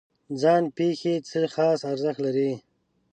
ځان 0.41 0.63
پېښې 0.77 1.13
څه 1.29 1.39
خاص 1.53 1.79
ارزښت 1.91 2.19
لري؟ 2.25 2.51